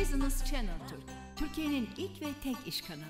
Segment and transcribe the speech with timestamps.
[0.00, 1.00] Business Channel Türk,
[1.36, 3.02] Türkiye'nin ilk ve tek iş kanalı.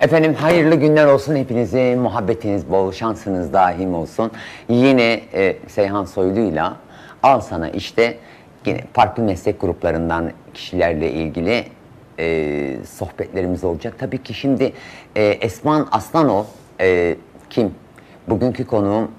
[0.00, 1.96] Efendim hayırlı günler olsun hepinize.
[1.96, 4.30] Muhabbetiniz bol, şansınız daim olsun.
[4.68, 6.76] Yine e, Seyhan Soylu'yla
[7.22, 8.18] al sana işte
[8.66, 11.64] yine farklı meslek gruplarından kişilerle ilgili
[12.18, 13.94] e, sohbetlerimiz olacak.
[13.98, 14.72] Tabii ki şimdi
[15.16, 16.44] e, Esman Aslanov
[16.80, 17.16] e,
[17.50, 17.74] kim?
[18.28, 19.10] Bugünkü konuğum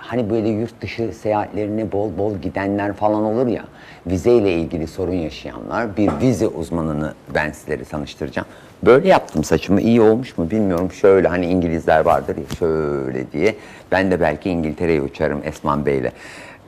[0.00, 3.64] hani böyle yurt dışı seyahatlerine bol bol gidenler falan olur ya
[4.06, 8.48] vize ile ilgili sorun yaşayanlar bir vize uzmanını ben sizlere tanıştıracağım.
[8.82, 13.56] Böyle yaptım saçımı iyi olmuş mu bilmiyorum şöyle hani İngilizler vardır ya şöyle diye
[13.92, 16.12] ben de belki İngiltere'ye uçarım Esman Bey'le.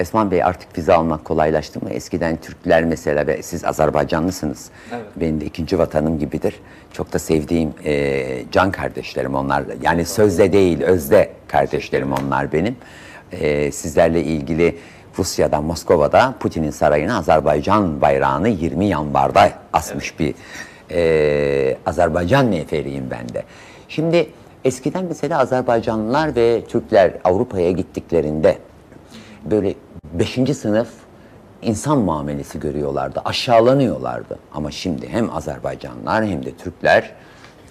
[0.01, 1.91] Esman Bey artık vize almak kolaylaştı mı?
[1.91, 4.71] Eskiden Türkler mesela ve siz Azerbaycanlısınız.
[4.93, 5.05] Evet.
[5.17, 6.55] Benim de ikinci vatanım gibidir.
[6.93, 9.65] Çok da sevdiğim e, can kardeşlerim onlar.
[9.83, 12.77] Yani sözde değil, özde kardeşlerim onlar benim.
[13.33, 14.79] E, sizlerle ilgili
[15.19, 20.35] Rusya'da, Moskova'da Putin'in sarayına Azerbaycan bayrağını 20 yanvarda asmış bir
[20.91, 23.45] e, Azerbaycan neferiyim ben de.
[23.89, 24.31] Şimdi
[24.65, 28.59] eskiden mesela Azerbaycanlılar ve Türkler Avrupa'ya gittiklerinde
[29.45, 29.75] böyle
[30.13, 30.57] 5.
[30.57, 30.89] sınıf
[31.63, 34.39] insan muamelesi görüyorlardı, aşağılanıyorlardı.
[34.55, 37.13] Ama şimdi hem Azerbaycanlılar hem de Türkler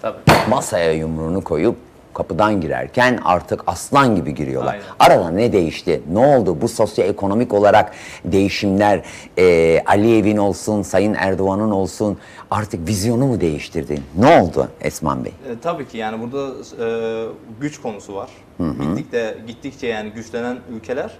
[0.02, 0.18] Tabii.
[0.48, 1.76] masaya yumruğunu koyup
[2.14, 4.72] kapıdan girerken artık aslan gibi giriyorlar.
[4.72, 4.84] Aynen.
[4.98, 6.02] Arada ne değişti?
[6.12, 6.60] Ne oldu?
[6.60, 7.92] Bu sosyoekonomik olarak
[8.24, 9.02] değişimler
[9.38, 12.18] e, Aliyev'in olsun, Sayın Erdoğan'ın olsun
[12.50, 14.02] artık vizyonu mu değiştirdi?
[14.18, 15.32] Ne oldu Esman Bey?
[15.32, 16.52] E, tabii ki yani burada
[16.84, 17.26] e,
[17.60, 18.30] güç konusu var.
[18.58, 21.10] Gittikçe, gittikçe yani güçlenen ülkeler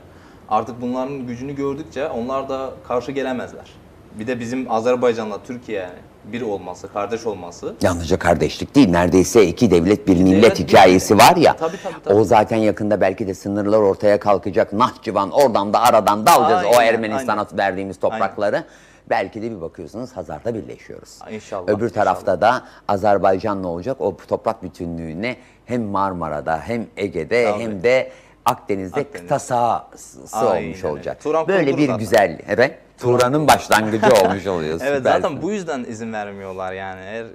[0.49, 3.82] artık bunların gücünü gördükçe onlar da karşı gelemezler.
[4.19, 7.75] Bir de bizim Azerbaycan'la Türkiye yani bir olması, kardeş olması.
[7.83, 11.31] Yalnızca kardeşlik değil, neredeyse iki devlet bir millet devlet, bir hikayesi millet.
[11.31, 11.57] var ya.
[11.57, 12.15] Tabii, tabii, tabii.
[12.15, 14.73] O zaten yakında belki de sınırlar ortaya kalkacak.
[14.73, 18.65] Nahçıvan oradan da aradan dalacağız o Aynen, Ermenistan'a verdiğimiz toprakları.
[19.11, 21.19] Belki de bir bakıyorsunuz Hazar'da birleşiyoruz.
[21.31, 23.97] İnşallah, Öbür tarafta da Azerbaycan ne olacak?
[24.01, 25.37] O toprak bütünlüğüne
[25.67, 27.63] hem Marmara'da hem Ege'de Tabii.
[27.63, 28.13] hem de
[28.45, 29.23] Akdeniz'de Akdeniz.
[29.23, 31.23] kıta sahası Aynen olmuş olacak.
[31.23, 31.99] Turan Böyle bir zaten.
[31.99, 32.79] güzel, evet.
[32.99, 34.81] Turan'ın başlangıcı olmuş oluyor.
[34.83, 35.03] Evet Süpersin.
[35.23, 37.01] zaten bu yüzden izin vermiyorlar yani.
[37.01, 37.27] Eğer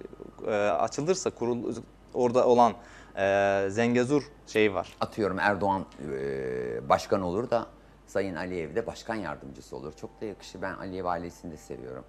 [0.48, 1.76] e, açılırsa kurul
[2.14, 2.74] orada olan
[3.18, 4.94] e, Zengezur şeyi var.
[5.02, 7.66] atıyorum Erdoğan e, başkan olur da
[8.08, 9.94] Sayın Aliyev de başkan yardımcısı olur.
[9.94, 10.62] Çok da yakışır.
[10.62, 12.04] Ben Aliyev ailesini de seviyorum.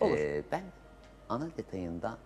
[0.00, 0.16] Olur.
[0.18, 0.62] E, ben
[1.28, 2.18] ana detayında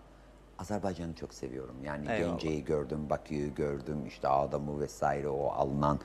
[0.59, 1.75] Azerbaycan'ı çok seviyorum.
[1.83, 2.39] Yani Eyvallah.
[2.39, 5.99] Gence'yi gördüm, Bakü'yü gördüm, işte Adam'ı vesaire o alınan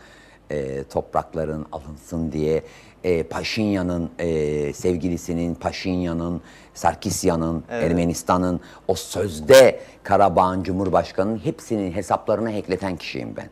[0.51, 2.63] e, toprakların alınsın diye
[3.05, 6.41] e, Paşinyan'ın e, sevgilisinin, Paşinyan'ın,
[6.75, 13.49] Sarkisyan'ın, Ermenistan'ın o sözde Karabağ'ın Cumhurbaşkanı'nın hepsinin hesaplarını hackleten kişiyim ben.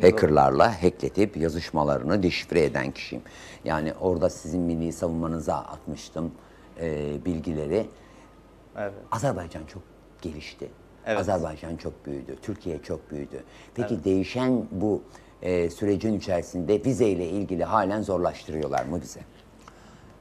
[0.00, 3.22] Hackerlarla hackletip yazışmalarını deşifre eden kişiyim.
[3.64, 6.32] Yani orada sizin milli savunmanıza atmıştım
[6.80, 7.86] e, bilgileri.
[8.78, 8.92] Evet.
[9.12, 9.82] Azerbaycan çok
[10.22, 10.68] gelişti.
[11.06, 11.18] Evet.
[11.18, 12.36] Azerbaycan çok büyüdü.
[12.42, 13.42] Türkiye çok büyüdü.
[13.74, 15.02] Peki değişen bu
[15.42, 19.20] e, sürecin içerisinde vize ile ilgili halen zorlaştırıyorlar mı bize?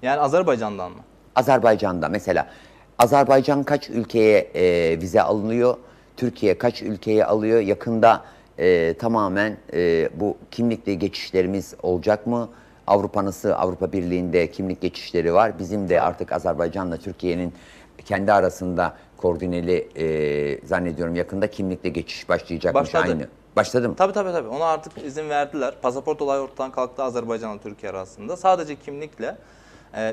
[0.01, 0.97] Yani Azerbaycan'dan mı?
[1.35, 2.47] Azerbaycan'da mesela
[2.99, 5.77] Azerbaycan kaç ülkeye e, vize alınıyor?
[6.17, 7.59] Türkiye kaç ülkeye alıyor?
[7.59, 8.23] Yakında
[8.57, 12.49] e, tamamen e, bu kimlikle geçişlerimiz olacak mı?
[12.87, 15.59] Avrupa nasıl Avrupa Birliği'nde kimlik geçişleri var.
[15.59, 17.53] Bizim de artık Azerbaycan'la Türkiye'nin
[18.05, 23.11] kendi arasında koordineli e, zannediyorum yakında kimlikle geçiş başlayacakmış Başladı.
[23.11, 23.27] aynı.
[23.55, 23.95] Başladı mı?
[23.95, 24.47] Tabii tabii tabii.
[24.47, 25.73] Ona artık izin verdiler.
[25.81, 28.37] Pasaport olayı ortadan kalktı Azerbaycan'la Türkiye arasında.
[28.37, 29.37] Sadece kimlikle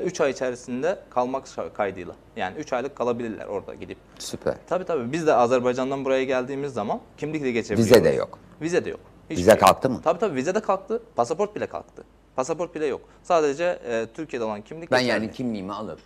[0.05, 1.43] 3 ay içerisinde kalmak
[1.73, 2.13] kaydıyla.
[2.35, 3.97] Yani 3 aylık kalabilirler orada gidip.
[4.19, 4.55] Süper.
[4.67, 5.11] Tabii tabii.
[5.11, 7.91] Biz de Azerbaycan'dan buraya geldiğimiz zaman kimlikle geçebiliyoruz.
[7.95, 8.39] Vize de yok.
[8.61, 8.99] Vize de yok.
[9.29, 9.67] Hiçbir Vize şey yok.
[9.67, 10.01] kalktı mı?
[10.03, 10.35] Tabii tabii.
[10.35, 11.03] Vize de kalktı.
[11.15, 12.03] Pasaport bile kalktı.
[12.35, 13.01] Pasaport bile yok.
[13.23, 15.23] Sadece e, Türkiye'de olan kimlik Ben yeterli.
[15.23, 15.99] yani kimliğimi alıp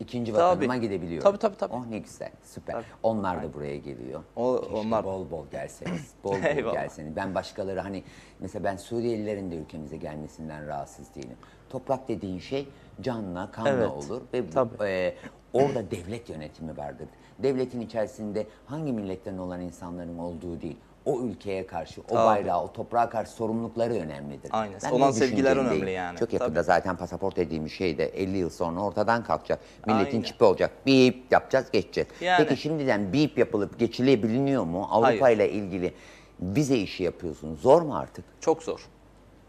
[0.00, 0.42] ikinci Tabii.
[0.44, 1.24] vatanıma gidebiliyorum.
[1.30, 1.74] Tabii, tabii, tabii.
[1.74, 2.72] Oh ne güzel, süper.
[2.74, 2.84] Tabii.
[3.02, 4.22] Onlar da buraya geliyor.
[4.36, 6.72] O- Keşke onlar- bol bol gelseniz, bol bol Eyvallah.
[6.72, 7.16] gelseniz.
[7.16, 8.02] Ben başkaları hani
[8.40, 11.36] mesela ben Suriyelilerin de ülkemize gelmesinden rahatsız değilim.
[11.70, 12.68] Toprak dediğin şey
[13.00, 13.90] canla, kanla Evet.
[13.90, 15.14] olur ve bu, e,
[15.52, 17.08] orada devlet yönetimi vardır.
[17.38, 20.76] Devletin içerisinde hangi milletten olan insanların olduğu değil,
[21.06, 22.26] o ülkeye karşı, o Tabii.
[22.26, 24.50] bayrağa, o toprağa karşı sorumlulukları önemlidir.
[24.52, 24.78] Aynen.
[24.84, 26.18] Ben Olan sevgiler önemli yani.
[26.18, 26.64] Çok yakında Tabii.
[26.64, 29.60] zaten pasaport dediğimiz şey de 50 yıl sonra ortadan kalkacak.
[29.86, 30.22] Milletin Aynen.
[30.22, 30.70] çipi olacak.
[30.86, 32.08] Bip yapacağız geçeceğiz.
[32.20, 32.44] Yani.
[32.44, 34.88] Peki şimdiden bip yapılıp geçilebiliniyor mu?
[34.90, 35.94] Avrupa ile ilgili
[36.40, 37.56] vize işi yapıyorsun.
[37.56, 38.24] Zor mu artık?
[38.40, 38.88] Çok zor.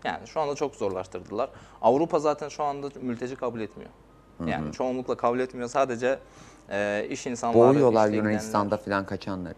[0.03, 1.50] Yani şu anda çok zorlaştırdılar.
[1.81, 3.92] Avrupa zaten şu anda mülteci kabul etmiyor.
[4.45, 5.69] Yani çoğunlukla kabul etmiyor.
[5.69, 6.19] Sadece
[6.69, 7.60] e, iş insanları...
[7.60, 9.56] Boğuyorlar işte Yunanistan'da falan kaçanları.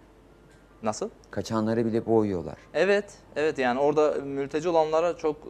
[0.84, 1.10] Nasıl?
[1.32, 2.58] Kaçanları bile boğuyorlar.
[2.74, 5.50] Evet, evet yani orada mülteci olanlara çok e,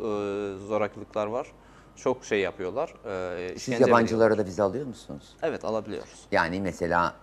[0.68, 1.48] zoraklıklar var.
[1.96, 2.94] Çok şey yapıyorlar.
[3.38, 5.36] e, Siz yabancılara da vize alıyor musunuz?
[5.44, 6.26] Evet alabiliyoruz.
[6.32, 7.16] Yani mesela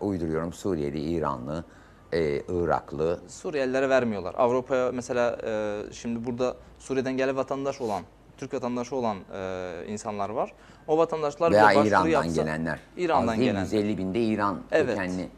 [0.00, 1.64] uyduruyorum Suriyeli, İranlı,
[2.12, 3.20] e, Iraklı.
[3.28, 4.34] Suriyelilere vermiyorlar.
[4.38, 8.02] Avrupa'ya mesela e, şimdi burada Suriye'den gelen vatandaş olan,
[8.36, 10.52] Türk vatandaşı olan e, insanlar var.
[10.88, 12.80] O vatandaşlar Veya İran'dan yapsa- gelenler.
[12.96, 13.62] İran'dan Az değil, gelen.
[13.64, 14.88] 150 binde İran Evet.
[14.88, 15.28] kökenli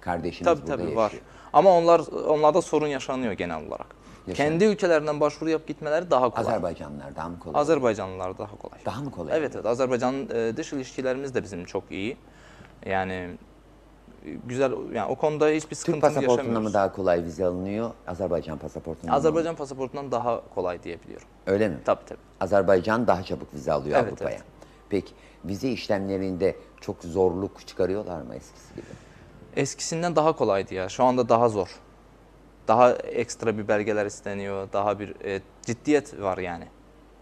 [0.00, 1.02] kardeşiniz Tabii burada tabii yaşıyor.
[1.02, 1.12] var.
[1.52, 3.86] Ama onlar onlarda sorun yaşanıyor genel olarak.
[4.26, 4.50] Yaşanıyor.
[4.50, 6.46] Kendi ülkelerinden başvuru yapıp gitmeleri daha kolay.
[6.52, 7.60] Azerbaycanlılar daha mı kolay?
[7.60, 8.78] Azerbaycanlılar daha kolay.
[8.84, 9.38] Daha mı kolay?
[9.38, 12.16] Evet evet Azerbaycan'ın e, dış ilişkilerimiz de bizim çok iyi.
[12.86, 13.30] Yani
[14.44, 16.66] güzel yani o konuda hiçbir Türk sıkıntımız pasaportuna yaşamıyoruz.
[16.68, 17.90] mı daha kolay vize alınıyor?
[18.06, 19.16] Azerbaycan pasaportuna mı?
[19.16, 21.26] Azerbaycan pasaportundan daha kolay diyebiliyorum.
[21.46, 21.78] Öyle mi?
[21.84, 22.18] Tabii tabii.
[22.40, 24.30] Azerbaycan daha çabuk vize alıyor Evet, Avrupa'ya.
[24.36, 24.44] evet.
[24.88, 25.12] Peki
[25.44, 28.86] vize işlemlerinde çok zorluk çıkarıyorlar mı eskisi gibi?
[29.56, 30.88] Eskisinden daha kolaydı ya.
[30.88, 31.68] Şu anda daha zor.
[32.68, 34.68] Daha ekstra bir belgeler isteniyor.
[34.72, 36.64] Daha bir e, ciddiyet var yani.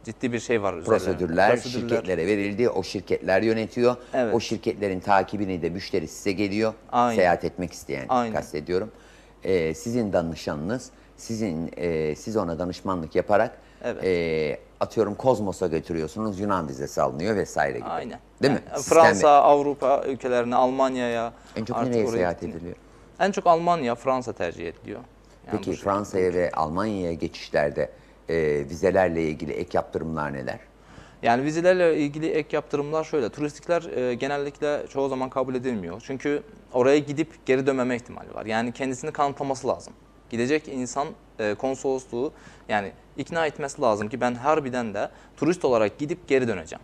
[0.04, 0.84] Ciddi bir şey var.
[0.84, 1.88] Prosedürler, Prosedürler.
[1.88, 3.96] şirketlere verildi, o şirketler yönetiyor.
[4.14, 4.34] Evet.
[4.34, 6.74] O şirketlerin takibini de müşteri size geliyor.
[6.92, 7.16] Aynen.
[7.16, 8.34] Seyahat etmek isteyen Aynen.
[8.34, 8.90] kastediyorum.
[9.44, 14.04] Ee, sizin danışanınız, sizin e, siz ona danışmanlık yaparak Evet.
[14.04, 17.88] e, atıyorum Kozmos'a götürüyorsunuz, Yunan vizesi alınıyor vesaire gibi.
[17.88, 18.18] Aynen.
[18.42, 18.62] Değil mi?
[18.68, 21.32] Yani Sistem- Fransa, Avrupa ülkelerine, Almanya'ya.
[21.56, 22.76] En çok nereye seyahat ediliyor?
[23.20, 25.00] En çok Almanya, Fransa tercih ediliyor.
[25.46, 27.90] Yani Peki Fransa'ya ve Almanya'ya geçişlerde
[28.28, 30.58] e, vizelerle ilgili ek yaptırımlar neler?
[31.22, 33.28] Yani vizelerle ilgili ek yaptırımlar şöyle.
[33.28, 36.02] Turistikler e, genellikle çoğu zaman kabul edilmiyor.
[36.06, 36.42] Çünkü
[36.72, 38.46] oraya gidip geri dönmeme ihtimali var.
[38.46, 39.92] Yani kendisini kanıtlaması lazım.
[40.30, 42.32] Gidecek insan e, konsolosluğu
[42.68, 46.82] yani ikna etmesi lazım ki ben harbiden de turist olarak gidip geri döneceğim.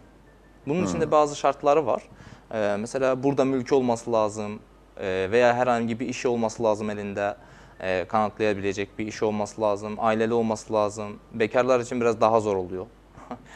[0.66, 2.02] Bunun içinde bazı şartları var.
[2.50, 4.60] E, mesela burada mülkü olması lazım
[4.96, 7.36] e, veya herhangi bir işi olması lazım elinde.
[7.80, 9.96] E, kanıtlayabilecek bir işi olması lazım.
[9.98, 11.18] Aileli olması lazım.
[11.32, 12.86] Bekarlar için biraz daha zor oluyor.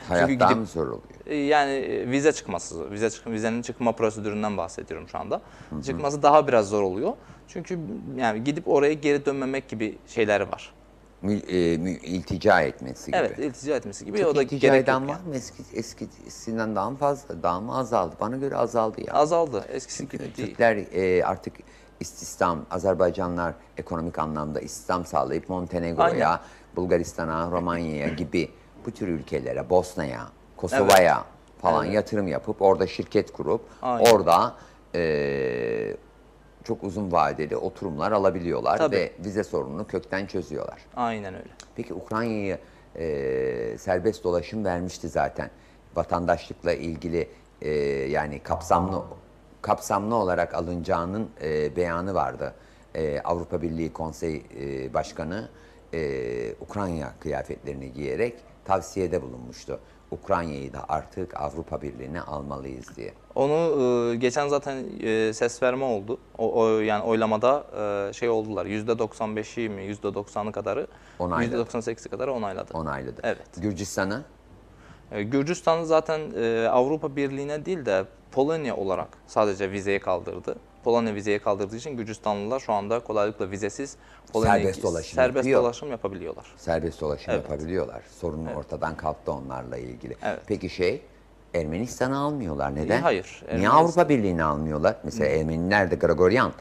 [0.09, 1.03] Hayat Çünkü daha gidip mı zor oluyor?
[1.27, 5.41] e, yani e, vize çıkması, vize çık vizenin çıkma prosedüründen bahsediyorum şu anda.
[5.87, 7.13] Çıkması daha biraz zor oluyor.
[7.53, 7.79] Çünkü
[8.17, 10.75] yani gidip oraya geri dönmemek gibi şeyleri var.
[11.23, 13.17] Mül- e, iltica etmesi gibi.
[13.17, 15.35] Evet, iltica etmesi gibi Çok o da iltica gerek eden var mı?
[15.35, 18.15] Eski, eskisinden daha mı fazla, daha mı azaldı?
[18.21, 19.15] Bana göre azaldı ya.
[19.15, 19.65] Azaldı.
[19.69, 20.35] Eskisi gibi değil.
[20.35, 21.55] Türkler e, artık
[22.01, 26.41] istihdam, Azerbaycanlar ekonomik anlamda istihdam sağlayıp Montenegro'ya.
[26.77, 28.51] Bulgaristan'a, Romanya'ya gibi
[28.87, 30.21] bu tür ülkelere, Bosna'ya,
[30.57, 31.25] Kosova'ya
[31.63, 31.95] falan Evet.
[31.95, 34.11] yatırım yapıp orada şirket kurup Aynen.
[34.13, 34.55] orada
[34.95, 35.97] e,
[36.65, 38.97] çok uzun vadeli oturumlar alabiliyorlar Tabii.
[38.97, 40.79] ve vize sorununu kökten çözüyorlar.
[40.97, 41.51] Aynen öyle.
[41.77, 42.59] Peki Ukrayna'yı
[42.97, 45.51] e, serbest dolaşım vermişti zaten.
[45.97, 47.29] Vatandaşlıkla ilgili
[47.63, 47.71] e,
[48.11, 49.03] yani kapsamlı
[49.63, 52.55] kapsamlı olarak alınacağının e, beyanı vardı.
[52.95, 55.49] E, Avrupa Birliği Konsey e, Başkanı
[55.95, 58.35] e, Ukrayna kıyafetlerini giyerek
[58.65, 59.81] tavsiyede bulunmuştu.
[60.11, 63.15] Ukrayna'yı da artık Avrupa Birliği'ne almalıyız diye.
[63.35, 66.19] Onu e, geçen zaten e, ses verme oldu.
[66.39, 67.65] O, o yani oylamada
[68.09, 68.67] e, şey oldular.
[68.67, 70.87] %95'i mi %90'ı kadarı,
[71.19, 71.63] Onayladı.
[71.63, 72.73] %98'i kadarı onayladı.
[72.75, 73.21] Onayladı.
[73.25, 73.47] Evet.
[73.57, 74.40] Gürcistan'ı E,
[75.11, 80.57] Gürcistan zaten e, Avrupa Birliği'ne değil de Polonya olarak sadece vizeyi kaldırdı.
[80.85, 83.97] Polonya vizeyi kaldırdığı için Gürcistanlılar şu anda kolaylıkla vizesiz
[84.33, 85.63] Polonya'ya Serbest dolaşım serbest yapıyor.
[85.63, 86.47] dolaşım yapabiliyorlar.
[86.57, 87.45] serbest dolaşım Evet.
[87.51, 88.03] yapabiliyorlar.
[88.21, 90.17] Sorun ortadan kalktı onlarla ilgili.
[90.23, 90.41] Evet.
[90.47, 91.03] Peki şey
[91.55, 92.75] Ermenistan'ı almıyorlar.
[92.75, 92.99] Neden?
[92.99, 93.43] İyi, hayır.
[93.43, 94.97] Niye Ermenistan- Avrupa Birliği'ni almıyorlar?
[95.05, 96.53] Mesela Ermeniler de Gregorian.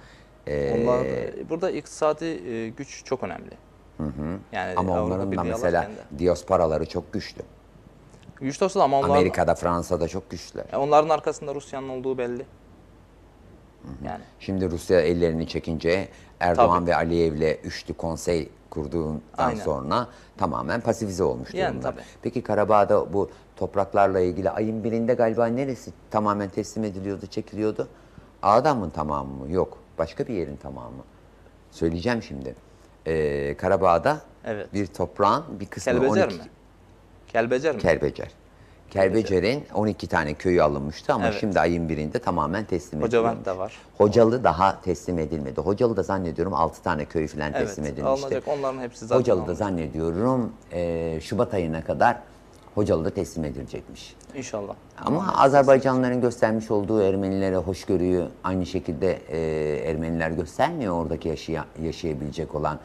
[0.47, 1.07] Ee, Onlar
[1.49, 3.51] burada iktisadi e, güç çok önemli.
[4.51, 7.41] Yani ama Avrupa onların da mesela diasporaları çok güçlü.
[8.41, 10.65] Güç de olsa da ama onlar, Amerika'da, Fransa'da çok güçlüler.
[10.73, 12.45] e, onların arkasında Rusya'nın olduğu belli.
[14.05, 16.89] Yani Şimdi Rusya ellerini çekince Erdoğan Tabii.
[16.89, 19.59] ve Aliyev'le üçlü konsey kurduğundan Aynen.
[19.63, 21.91] sonra tamamen pasifize olmuş Yani durumda.
[21.91, 22.01] tabii.
[22.21, 27.87] Peki Karabağ'da bu topraklarla ilgili ayın birinde galiba neresi tamamen teslim ediliyordu, çekiliyordu?
[28.43, 29.51] Ağdam'ın tamamı mı?
[29.51, 29.77] Yok.
[29.97, 31.03] Başka bir yerin tamamı.
[31.71, 32.55] Söyleyeceğim şimdi.
[33.07, 34.73] Ee, Karabağ'da Evet.
[34.73, 36.43] bir toprağın bir kısmı Kelbecer 12 mi?
[37.33, 37.81] Kelbecer mi?
[37.81, 38.27] Kelbecer.
[38.89, 41.37] Kelbecer'in 12 tane köyü alınmıştı ama Evet.
[41.39, 43.45] şimdi ayın birinde tamamen teslim Hocavent ediliyormuş.
[43.45, 43.73] de var.
[43.97, 45.61] Hocalı daha teslim edilmedi.
[45.61, 48.05] Hocalı da zannediyorum 6 tane köy falan Evet, teslim edilmişti.
[48.25, 48.43] alınacak.
[48.47, 49.57] Onların hepsi zaten Hocalı da alınacak.
[49.67, 52.17] zannediyorum e, Şubat ayına kadar
[52.75, 54.15] Hocalı da teslim edilecekmiş.
[54.35, 54.73] İnşallah.
[55.05, 60.93] Ama Azerbaycanlıların göstermiş olduğu Ermenilere hoşgörüyü aynı şekilde e, Ermeniler göstermiyor.
[60.93, 62.79] Oradaki yaşaya, yaşayabilecek olan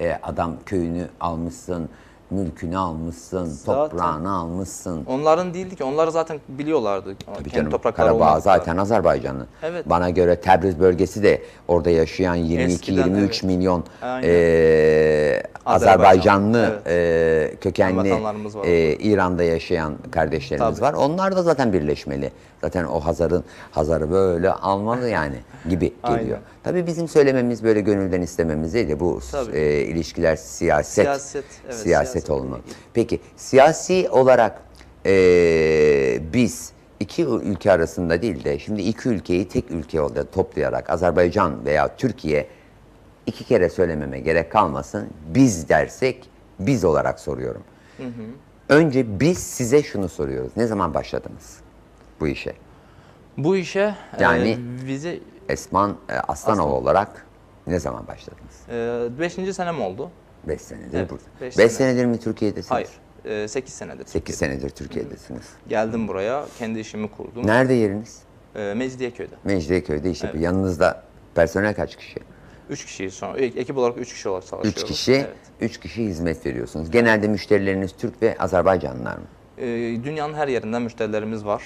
[0.00, 1.88] e, adam köyünü almışsın,
[2.30, 3.88] mülkünü almışsın, Zaten.
[3.90, 5.04] toprağını almışsın.
[5.06, 5.84] Onların değildi ki.
[5.84, 7.14] Onlar zaten biliyorlardı.
[7.36, 9.46] Tabii Kendi canım Karabağ zaten Azerbaycanlı.
[9.62, 9.88] Evet.
[9.88, 13.42] Bana göre Tebriz bölgesi de orada yaşayan 22-23 Eskiden evet.
[13.42, 14.22] milyon Aynen.
[14.22, 20.80] Azerbaycan, Azerbaycanlı eee, kökenli Hamvatanlarımız var eee, İran'da yaşayan kardeşlerimiz Tabii.
[20.80, 20.92] var.
[20.92, 22.30] Onlar da zaten birleşmeli.
[22.60, 25.34] Zaten o Hazar'ın Hazar'ı böyle almalı yani
[25.68, 26.18] gibi geliyor.
[26.26, 26.40] Aynen.
[26.64, 29.56] Tabii bizim söylememiz böyle gönülden istememiz değil de bu Tabii.
[29.56, 32.58] eee, ilişkiler siyaset Siyaset, evet, siyaset olmalı.
[32.60, 32.74] ilgili.
[32.94, 34.62] Peki siyasi olarak
[35.04, 41.64] eee, biz iki ülke arasında değil de şimdi iki ülkeyi tek ülke olarak toplayarak Azerbaycan
[41.64, 42.46] veya Türkiye
[43.26, 45.08] iki kere söylememe gerek kalmasın.
[45.34, 47.62] Biz dersek biz olarak soruyorum.
[48.68, 50.52] Önce biz size şunu soruyoruz.
[50.56, 51.56] Ne zaman başladınız
[52.20, 52.52] bu işe?
[53.38, 57.26] Bu işe Yani- e, vize Esman e, Aslanov olarak
[57.66, 59.18] ne zaman başladınız?
[59.18, 59.52] 5.
[59.54, 60.10] senem oldu.
[60.48, 61.22] 5 senedir Evet, burada.
[61.40, 61.68] beş 5 sene.
[61.68, 62.70] senedir mi Türkiye'desiniz?
[62.70, 63.48] Hayır.
[63.48, 64.06] 8 senedir.
[64.06, 65.42] 8 senedir Türkiye'desiniz.
[65.68, 66.44] Geldim buraya.
[66.58, 67.46] Kendi işimi kurdum.
[67.46, 68.18] Nerede yeriniz?
[68.54, 69.34] E, Mecidiyeköy'de.
[69.44, 70.34] Mecidiyeköy'de iş yapıyor.
[70.34, 70.44] Evet.
[70.44, 71.02] Yanınızda
[71.34, 72.16] personel kaç kişi?
[72.70, 73.20] 3 kişiyiz.
[73.36, 74.82] E- Ekip olarak 3 kişi olarak çalışıyoruz.
[74.82, 75.28] 3 kişi, Evet.
[75.60, 76.90] 3 kişi hizmet veriyorsunuz.
[76.90, 79.24] Genelde müşterileriniz Türk ve Azerbaycanlılar mı?
[79.58, 79.66] E,
[80.04, 81.62] dünyanın her yerinden müşterilerimiz var.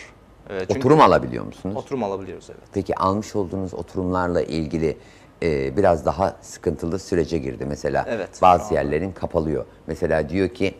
[0.50, 1.76] E, çünkü Oturum alabiliyor musunuz?
[1.76, 2.62] oturum alabiliyoruz evet.
[2.72, 4.96] Peki almış olduğunuz oturumlarla ilgili
[5.44, 7.64] e, biraz daha sıkıntılı sürece girdi.
[7.68, 8.72] Mesela Evet, bazı an.
[8.72, 9.64] yerlerin kapalıyor.
[9.86, 10.74] Mesela diyor ki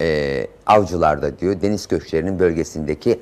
[0.00, 3.20] e, avcılarda diyor deniz göçlerinin bölgesindeki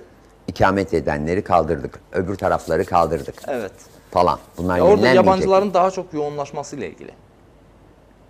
[0.49, 2.01] ikamet edenleri kaldırdık.
[2.13, 3.73] Öbür tarafları kaldırdık Evet.
[4.11, 4.39] falan.
[4.57, 7.11] Bunlar Ya orada yabancıların daha çok yoğunlaşmasıyla ilgili.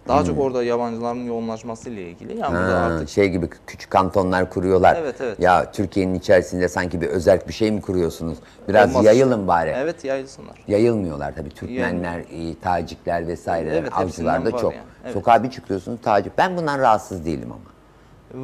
[0.09, 2.37] Daha çok orada yabancıların yoğunlaşmasıyla ilgili.
[2.39, 2.57] Yani Hmm.
[2.57, 4.97] Ha, artık şey gibi küçük kantonlar kuruyorlar.
[5.01, 5.41] Evet, evet.
[5.41, 8.39] Ya Türkiye'nin içerisinde sanki bir özerk bir şey mi kuruyorsunuz?
[8.69, 9.05] Biraz Olmaz.
[9.05, 9.71] yayılın bari.
[9.77, 10.55] evet yayılsınlar.
[10.69, 14.75] Yayılmıyorlar tabii Türkmenler, e, Tacikler vesaire, Evet, avcılar da çok.
[14.75, 15.13] yani, evet.
[15.15, 16.39] Sokağa bir çıkıyorsunuz Tacik.
[16.39, 17.71] Ben bundan rahatsız değilim ama.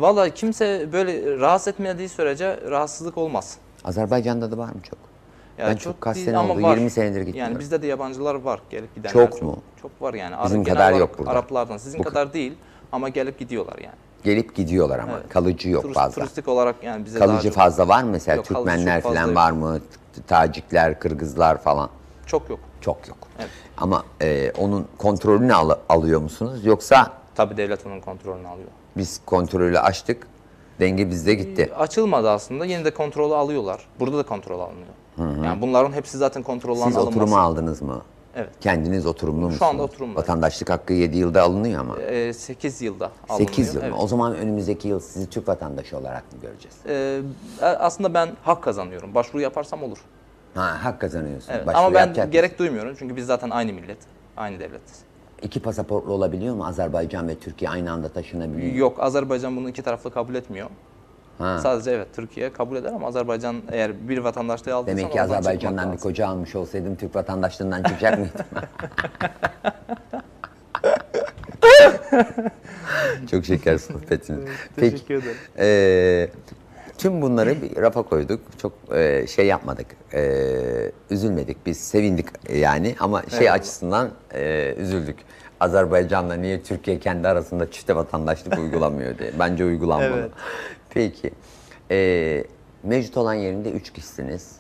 [0.01, 3.59] Valla kimse böyle rahatsız etmediği sürece rahatsızlık olmaz.
[3.85, 4.99] Azerbaycan'da da var mı çok?
[5.59, 6.77] Yani Ben çok değil sene ama oldu, var.
[6.77, 7.53] 20 senedir gitmiyorum.
[7.53, 9.59] Yani bizde de yabancılar var gelip gidenler Çok mu?
[9.83, 10.35] Çok var yani.
[10.45, 11.31] Bizim genel kadar yok burada.
[11.31, 12.53] Araplardan sizin Bu- kadar değil
[12.93, 13.95] ama gelip gidiyorlar yani.
[14.25, 15.29] Gelip gidiyorlar ama Evet.
[15.29, 16.15] kalıcı yok Turist- fazla.
[16.23, 18.37] Turistik olarak yani bize Kalıcı çok, fazla var mı mesela?
[18.37, 19.81] Yok, Türkmenler çok falan var mı?
[20.27, 21.91] Tacikler, Kırgızlar falan.
[22.27, 22.61] çok yok.
[22.81, 23.19] Çok yok.
[23.39, 23.49] Evet.
[23.77, 26.65] Ama e, onun kontrolünü al- alıyor musunuz?
[26.65, 28.69] Yoksa Tabii devlet onun kontrolünü alıyor.
[28.97, 30.27] biz kontrolü açtık,
[30.81, 31.73] denge bizde gitti.
[31.79, 32.65] Açılmadı aslında.
[32.65, 33.87] Yine de kontrolü alıyorlar.
[34.01, 34.87] Burada da kontrol alınıyor.
[35.19, 37.19] Yani bunların hepsi zaten kontrolden Siz alınması.
[37.19, 38.03] oturumu aldınız mı?
[38.37, 38.51] Evet.
[38.61, 39.63] Kendiniz oturumlu musunuz?
[39.63, 40.17] anda oturumdayım.
[40.17, 41.97] Vatandaşlık hakkı 7 yılda alınıyor ama.
[42.33, 43.49] 8 yılda alınıyor.
[43.51, 43.83] 8 yıl?
[43.83, 43.95] Evet.
[43.99, 46.77] O zaman önümüzdeki yıl sizi Türk vatandaşı olarak mı göreceğiz?
[46.87, 47.21] Ee,
[47.63, 49.15] aslında ben hak kazanıyorum.
[49.15, 49.99] Başvuru yaparsam olur.
[50.55, 51.55] Ha, hak kazanıyorsunuz.
[51.57, 51.67] Evet.
[51.67, 53.99] Başvuru Ama ben yapacak gerek duymuyorum çünkü biz zaten aynı millet,
[54.37, 54.97] aynı devletiz.
[55.43, 56.67] İki pasaportlu olabiliyor mu?
[56.67, 58.79] Azerbaycan ve Türkiye aynı anda taşınabiliyor mu?
[58.79, 60.71] Yok Azerbaycan bunu iki taraflı kabul etmiyor.
[61.39, 61.59] Ha.
[61.59, 65.99] Sadece evet Türkiye kabul eder ama Azerbaycan eğer bir vatandaşlığı aldıysan Demek ki Azerbaycan'dan bir
[65.99, 68.41] koca almış olsaydım Türk vatandaşlığından çıkacak mıydım?
[73.31, 74.49] Çok şeker sohbetiniz.
[74.77, 75.37] Teşekkür ederim.
[75.59, 76.29] Ee,
[76.99, 78.41] tüm bunları bir rafa koyduk.
[78.63, 79.87] Çok e, şey yapmadık.
[80.15, 81.67] e, üzülmedik.
[81.67, 83.55] Biz sevindik e, yani ama şey Eyvallah.
[83.55, 85.17] açısından e, üzüldük.
[85.61, 89.31] Azerbaycan'la niye Türkiye kendi arasında çifte vatandaşlık uygulamıyor diye.
[89.39, 90.21] Bence uygulanmalı.
[90.21, 90.31] Evet.
[90.97, 91.31] Peki.
[91.91, 92.45] E,
[92.83, 94.57] mevcut olan yerinde üç kişisiniz.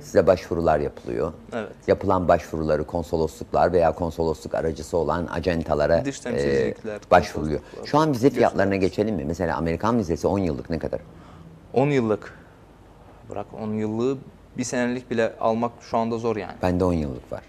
[0.00, 1.32] Size başvurular yapılıyor.
[1.52, 1.72] Evet.
[1.86, 7.58] Yapılan başvuruları konsolosluklar veya konsolosluk aracısı olan acentalara Dış e, temsilcilikler, başvuruluyor.
[7.60, 7.86] konsolosluklar.
[7.90, 9.24] Şu an vize fiyatlarına geçelim mi?
[9.24, 11.00] Mesela Amerikan vizesi 10 yıllık ne kadar?
[11.74, 12.34] 10 yıllık.
[13.30, 14.18] Bırak 10 yıllığı
[14.58, 16.54] bir senelik bile almak şu anda zor yani.
[16.62, 17.42] Bende 10 yıllık var.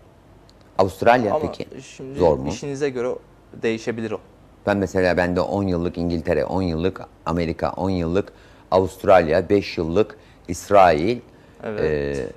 [0.77, 2.48] Avustralya Ama peki şimdi zor mu?
[2.50, 3.15] işinize göre
[3.62, 4.19] değişebilir o.
[4.67, 8.33] Ben mesela bende 10 yıllık İngiltere, 10 yıllık Amerika, 10 yıllık
[8.71, 11.19] Avustralya, 5 yıllık İsrail.
[11.63, 11.81] Evet.
[11.81, 12.29] Ee,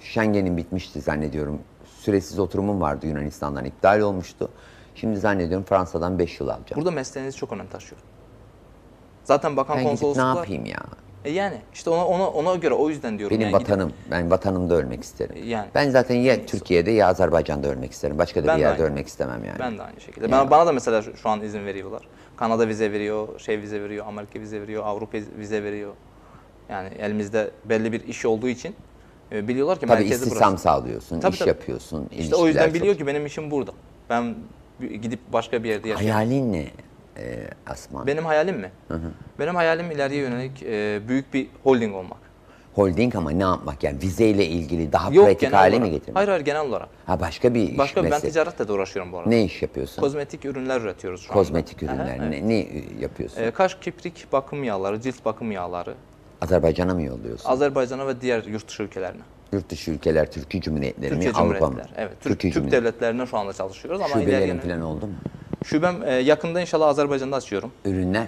[0.00, 1.58] Schengen'in bitmişti zannediyorum.
[2.00, 4.48] Süresiz oturumum vardı Yunanistan'dan iptal olmuştu.
[4.94, 6.76] Şimdi zannediyorum Fransa'dan 5 yıl alacağım.
[6.76, 8.00] Burada mesleğiniz çok önem taşıyor.
[9.24, 10.80] Zaten bakan ben ne yapayım ya?
[11.24, 13.36] E yani işte ona, ona, ona göre o yüzden diyorum.
[13.36, 13.92] Benim yani gidip- vatanım.
[14.10, 15.36] Ben vatanımda ölmek isterim.
[15.44, 15.68] Yani.
[15.74, 18.18] Ben zaten ya Türkiye'de ya Azerbaycan'da ölmek isterim.
[18.18, 18.92] Başka da Ben bir de yerde aynı.
[18.92, 19.58] ölmek istemem yani.
[19.58, 20.32] Ben de aynı şekilde.
[20.32, 22.02] Ben, bana da mesela şu, şu an izin veriyorlar.
[22.36, 25.92] Kanada vize veriyor, şey vize veriyor, Amerika vize veriyor, Avrupa vize veriyor.
[26.68, 28.74] Yani elimizde belli bir iş olduğu için
[29.32, 30.62] e, biliyorlar ki Tabii merkezi istihdam burası.
[30.62, 31.48] sağlıyorsun, Tabii, iş tabii.
[31.48, 33.70] yapıyorsun, İşte o yüzden ilişkiler biliyor çok- ki benim işim burada.
[34.10, 34.34] Ben
[35.02, 36.16] gidip başka bir yerde yaşayamam.
[36.16, 36.66] Hayalin ne
[37.18, 38.06] e, Asman?
[38.06, 38.70] Benim hayalim mi?
[39.38, 42.18] Benim hayalim ileriye yönelik e, büyük bir holding olmak.
[42.74, 45.86] Holding ama ne yapmak yani vizeyle ilgili daha Yok pratik hale olarak.
[45.86, 46.16] mi getirmek?
[46.16, 46.88] Hayır hayır genel olarak.
[47.06, 48.32] Ha başka bir iş Başka ben meslek.
[48.32, 49.28] ticaretle de uğraşıyorum bu arada.
[49.28, 50.02] Ne iş yapıyorsun?
[50.02, 51.92] Kozmetik ürünler üretiyoruz şu Kozmetik anda.
[51.92, 52.18] ürünler.
[52.18, 52.42] Aha, evet.
[52.42, 52.66] Ne, ne
[53.00, 53.42] yapıyorsun?
[53.42, 55.94] Ee, kaş, kiprik bakım yağları, cilt bakım yağları.
[56.40, 57.48] Azerbaycan'a mı yolluyorsun?
[57.50, 59.22] Azerbaycan'a ve diğer yurt dışı ülkelerine.
[59.52, 61.82] Yurt dışı ülkeler, Türkiye Cumhuriyetleri mi, Türkiye Avrupa mı?
[61.96, 62.12] Evet.
[62.20, 62.76] Türk, Türk Cumhuriyeti.
[62.84, 64.60] devletlerine şu anda çalışıyoruz ama Şubelerin ilerleyen...
[64.60, 65.12] falan oldu mu?
[65.64, 67.72] Şubem e, yakında inşallah Azerbaycan'da açıyorum.
[67.84, 68.26] Ürünler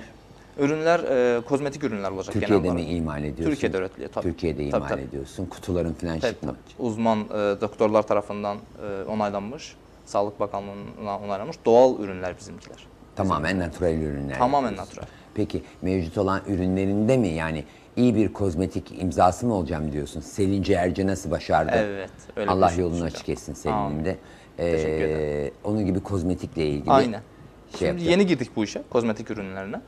[0.58, 1.00] Ürünler
[1.36, 3.44] e, kozmetik ürünler olacak Türkiye'de genel mi imal ediyorsun?
[3.54, 4.22] Türkiye'de üretiliyor tabii.
[4.24, 5.02] Türkiye'de Tabii, imal tabii.
[5.02, 5.46] ediyorsun.
[5.46, 6.48] Kutuların falan Tabii, çıkma.
[6.50, 6.86] tabii.
[6.86, 9.76] Uzman e, doktorlar tarafından e, onaylanmış,
[10.06, 12.86] Sağlık Bakanlığı'na onaylanmış doğal ürünler bizimkiler.
[13.16, 14.38] Tamamen natural ürünler.
[14.38, 14.92] Tamamen yapıyorsun.
[14.92, 15.08] natural.
[15.34, 17.64] Peki mevcut olan ürünlerinde mi yani
[17.96, 20.20] iyi bir kozmetik imzası mı olacağım diyorsun?
[20.20, 21.72] Selin Ciğerci nasıl başardı?
[21.74, 24.16] Evet, öyle Allah düşün- yolunu açık etsin Selin'in de.
[24.56, 25.54] Teşekkür Ee, ederim.
[25.64, 27.10] onun gibi kozmetikle ilgili Aynen.
[27.70, 28.10] şey Şimdi yapacağım.
[28.10, 29.80] yeni girdik bu işe, kozmetik ürünlerine.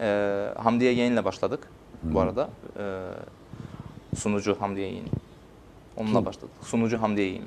[0.00, 1.68] E, Hamdiye Yayın'la başladık
[2.02, 2.50] bu arada.
[2.78, 5.06] E, sunucu Hamdiye Yayın.
[5.96, 6.50] Onunla başladık.
[6.62, 7.44] Sunucu Hamdiye Yayın.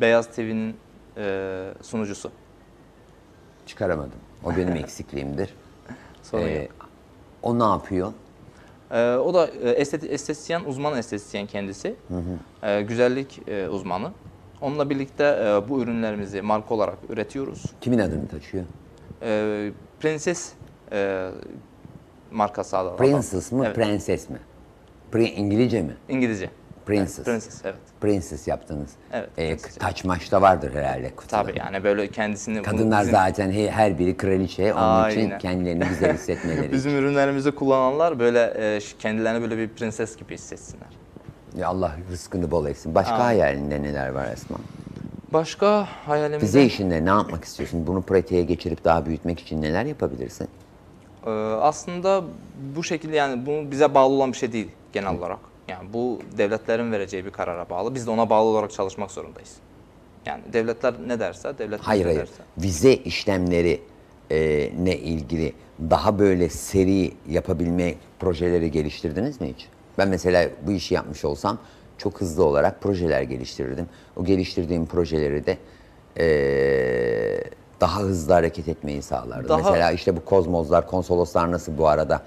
[0.00, 0.76] Beyaz TV'nin
[1.16, 2.30] e, sunucusu.
[3.66, 4.12] Çıkaramadım.
[4.44, 5.54] O benim eksikliğimdir.
[6.22, 6.70] Sorun Ee, yok.
[7.42, 8.12] o ne yapıyor?
[8.90, 11.94] Ee, o da e, esteti- estetisyen, uzman estetisyen kendisi.
[12.62, 14.12] Ee, güzellik e, uzmanı.
[14.60, 17.62] Onunla birlikte e, bu ürünlerimizi marka olarak üretiyoruz.
[17.80, 18.64] Kimin adını taşıyor?
[19.22, 19.70] Ee,
[20.00, 20.52] Prenses
[20.92, 21.28] e,
[22.30, 22.96] markası adı.
[22.96, 23.76] Princess mı, Evet.
[23.76, 24.38] prenses mi?
[25.12, 25.96] Pri- İngilizce mi?
[26.08, 26.50] İngilizce.
[26.86, 27.18] Princess.
[27.18, 27.76] Evet, Prenses, evet.
[28.00, 28.90] Princess yaptınız.
[29.12, 29.76] Evet, Ee, Princess.
[29.78, 31.42] taç maçta vardır herhalde kutuda.
[31.42, 32.62] Tabii yani böyle kendisini...
[32.62, 34.74] Kadınlar bizim- zaten he- her biri kraliçe.
[34.74, 35.38] Onun için Aynen.
[35.38, 40.88] kendilerini güzel hissetmeleri Bizim ürünlerimizi kullananlar böyle e, kendilerini böyle bir prenses gibi hissetsinler.
[41.56, 42.94] Ya Allah rızkını bol etsin.
[42.94, 44.56] Başka hayalinde neler var Esma?
[45.32, 46.42] Başka hayalimde...
[46.42, 47.86] Vize işinde ne yapmak istiyorsun?
[47.86, 50.48] Bunu pratiğe geçirip daha büyütmek için neler yapabilirsin?
[51.26, 52.24] Ee, aslında
[52.76, 55.38] bu şekilde yani bu bize bağlı olan bir şey değil genel olarak.
[55.68, 57.94] Yani bu devletlerin vereceği bir karara bağlı.
[57.94, 59.52] Biz de ona bağlı olarak çalışmak zorundayız.
[60.26, 62.20] Yani devletler ne derse, devletler Hayır ne hayır.
[62.20, 62.42] derse.
[62.58, 63.80] Vize işlemleri
[64.30, 65.52] e, ne ilgili
[65.90, 69.68] daha böyle seri yapabilme projeleri geliştirdiniz mi hiç?
[69.98, 71.58] Ben mesela bu işi yapmış olsam
[71.98, 73.88] çok hızlı olarak projeler geliştirirdim.
[74.16, 75.58] O geliştirdiğim projeleri de
[76.18, 77.44] e,
[77.80, 79.48] daha hızlı hareket etmeyi sağlardım.
[79.48, 82.22] Daha- Mesela işte bu kozmozlar, konsoloslar nasıl bu arada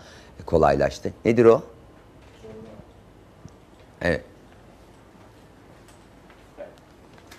[0.45, 1.13] kolaylaştı?
[1.25, 1.61] Nedir o?
[4.01, 4.23] Evet.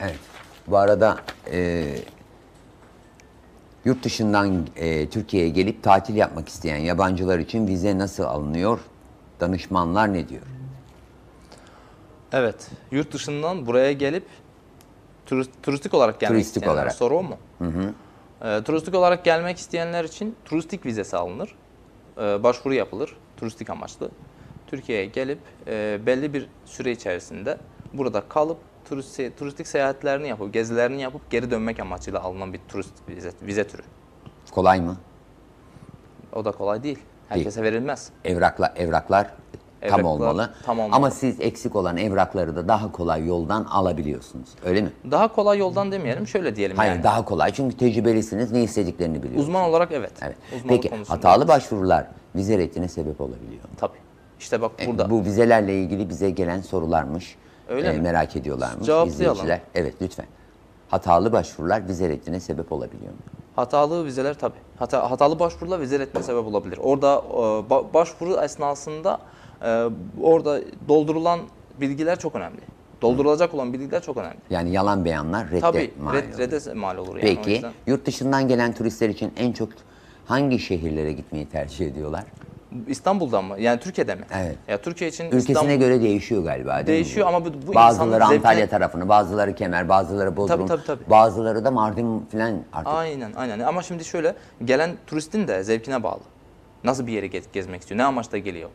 [0.00, 0.18] Evet.
[0.66, 1.16] Bu arada
[1.52, 1.86] e,
[3.84, 8.78] yurt dışından e, Türkiye'ye gelip tatil yapmak isteyen yabancılar için vize nasıl alınıyor?
[9.40, 10.42] Danışmanlar ne diyor?
[12.32, 14.26] Evet, yurt dışından buraya gelip
[15.26, 16.92] turist, turistik olarak gelmek Turistik isteyenler olarak.
[16.92, 17.36] soru o mu?
[18.42, 21.54] Ee, turistik olarak gelmek isteyenler için turistik vizesi alınır.
[22.18, 24.10] Ee, başvuru yapılır, turistik amaçlı.
[24.66, 27.58] Türkiye'ye gelip e, belli bir süre içerisinde
[27.92, 33.32] burada kalıp turist, turistik seyahatlerini yapıp, gezilerini yapıp geri dönmek amacıyla alınan bir turist vize,
[33.42, 33.82] vize türü.
[34.50, 34.96] Kolay mı?
[36.32, 36.98] O da kolay değil.
[37.30, 38.08] Herkese verilmez.
[38.24, 39.26] Evrakla, evraklar
[39.80, 40.50] tam Evraklar olmalı.
[40.66, 40.96] tam olmalı.
[40.96, 44.48] Ama siz eksik olan evrakları da daha kolay yoldan alabiliyorsunuz.
[44.64, 44.90] Öyle mi?
[45.10, 47.02] Daha kolay yoldan demeyelim, şöyle diyelim Hayır yani.
[47.04, 49.48] daha kolay çünkü tecrübelisiniz ne istediklerini biliyorsunuz.
[49.48, 50.12] Uzman olarak evet.
[50.22, 50.36] Evet.
[50.46, 53.62] Uzmanlık Peki konusunda hatalı başvurular vize reddine sebep olabiliyor.
[53.76, 53.98] Tabii.
[54.40, 55.10] İşte bak E, burada.
[55.10, 57.36] Bu vizelerle ilgili bize gelen sorularmış.
[57.68, 58.00] Öyle E, mi?
[58.02, 59.08] Merak ediyorlarmış Cevaplayalım.
[59.12, 59.60] izleyiciler.
[59.74, 60.26] Evet lütfen.
[60.88, 63.18] Hatalı başvurular vize reddine sebep olabiliyor mu?
[63.60, 64.58] Hatalı vizeler tabii.
[64.78, 66.78] Hata, hatalı başvurular vize reddine sebep olabilir.
[66.82, 67.36] Orada e,
[67.70, 69.18] ba- başvuru esnasında
[69.64, 69.84] e,
[70.22, 71.40] orada doldurulan
[71.80, 72.60] bilgiler çok önemli.
[73.02, 74.36] Doldurulacak olan bilgiler çok önemli.
[74.50, 76.38] Yani yalan beyanlar redde Tabii mal red, oluyor.
[76.38, 77.20] redde mal olur yani.
[77.44, 79.68] Peki yurt dışından gelen turistler için en çok
[80.26, 82.24] hangi şehirlere gitmeyi tercih ediyorlar?
[82.86, 83.60] İstanbul'da mı?
[83.60, 84.24] Yani Türkiye'de mi?
[84.34, 84.56] Evet.
[84.68, 87.36] Ya Türkiye için Ülkesine İstanbul göre değişiyor galiba değil değişiyor mi?
[87.36, 91.10] ama bu, bu Bazıları Antalya zevkine- tarafını, bazıları Kemer, bazıları Bodrum, Tabii, tabii, tabii.
[91.10, 92.92] bazıları da Mardin falan artık.
[92.94, 93.58] Aynen aynen.
[93.60, 96.20] Ama şimdi şöyle gelen turistin de zevkine bağlı.
[96.84, 97.98] Nasıl bir yere ge- gezmek istiyor?
[97.98, 98.70] Ne amaçla geliyor?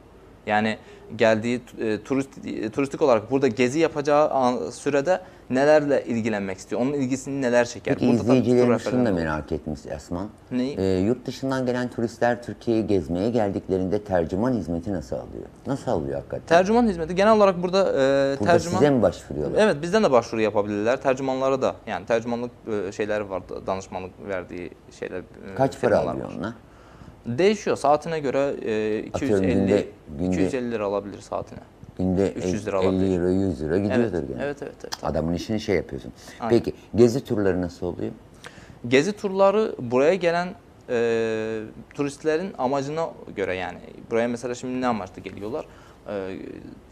[0.48, 0.78] Yani
[1.18, 6.82] geldiği e, turist e, turistik olarak burada gezi yapacağı an- sürede nelerle ilgilenmek istiyor?
[6.82, 7.96] Onun ilgisini neler çeker?
[7.96, 10.30] Peki Burada izleyicilerimiz şunu da merak etmiş Esman.
[10.52, 10.78] Neyi?
[10.80, 15.46] Ee, yurt dışından gelen turistler Türkiye'yi gezmeye geldiklerinde tercüman hizmeti nasıl alıyor?
[15.68, 16.46] Nasıl alıyor hakikaten?
[16.46, 17.94] Tercüman hizmeti genel olarak burada e,
[18.40, 19.60] Burada tercüman size mi başvuruyorlar?
[19.64, 21.02] Evet bizden de başvuru yapabilirler.
[21.02, 22.52] Tercümanlara da yani tercümanlık
[22.88, 25.20] e, şeyleri var, danışmanlık verdiği şeyler.
[25.20, 26.54] e, Kaç para alıyor onlar?
[27.26, 27.78] Değişiyor.
[27.78, 29.86] Saatine göre e, Atıyorum 250 günde-
[30.20, 31.60] günde- 250 lira alabilir saatine.
[31.98, 33.10] Günde 300 lira 50 alabilir.
[33.10, 34.94] lira 100 lira Evet, gidiyordur evet, evet, evet.
[35.04, 36.12] Adamın işini şey yapıyorsun.
[36.50, 38.12] Peki gezi turları nasıl oluyor?
[38.88, 40.48] Gezi turları buraya gelen
[40.90, 41.62] e,
[41.94, 43.78] turistlerin amacına göre yani
[44.12, 45.66] buraya mesela şimdi ne amaçla geliyorlar?
[46.10, 46.38] E,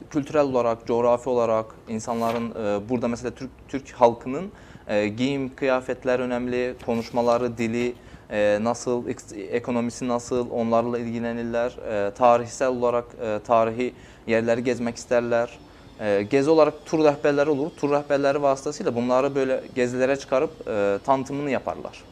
[0.10, 4.52] kültürel olarak, coğrafi olarak insanların e, burada mesela Türk Türk halkının
[4.88, 7.94] e, giyim, kıyafetler önemli, konuşmaları, dili
[8.34, 11.72] e, nasıl, ek- ekonomisi nasıl, onlarla ilgilenirler.
[12.08, 13.94] E, tarihsel olarak e, tarihi
[14.28, 15.60] yerleri gezmek isterler.
[16.00, 17.70] E, gezi olarak tur rehberleri olur.
[17.78, 22.04] Tur rehberleri vasıtasıyla bunları böyle gezilere çıkarıp e, tanıtımını yaparlar.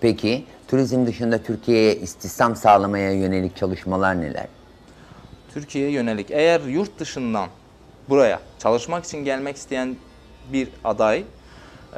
[0.00, 4.46] Peki turizm dışında Türkiye'ye istihdam sağlamaya yönelik çalışmalar neler?
[5.54, 7.48] Türkiye'ye yönelik eğer yurt dışından
[8.08, 9.96] buraya çalışmak için gelmek isteyen
[10.52, 11.24] bir aday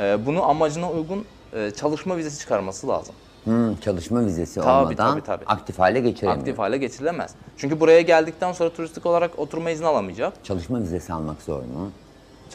[0.01, 3.15] e, bunu amacına uygun e, çalışma vizesi çıkarması lazım.
[3.45, 5.45] Hmm, çalışma vizesi Tabii, olmadan tabii, tabii.
[5.47, 6.39] aktif hale geçiremiyor.
[6.41, 7.35] Aktif hale getirilemez.
[7.57, 10.33] Çünkü buraya geldikten sonra turistik olarak oturma izni alamayacak.
[10.45, 11.91] Çalışma vizesi almak zor mu?